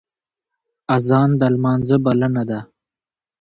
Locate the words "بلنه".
2.05-2.43